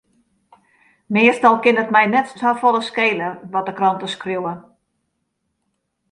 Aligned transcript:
Meastal 1.17 1.55
kin 1.65 1.81
it 1.81 1.91
my 1.95 2.03
net 2.13 2.27
safolle 2.41 2.81
skele 2.89 3.27
wat 3.51 3.67
de 3.67 3.73
kranten 3.79 4.09
skriuwe. 4.15 4.53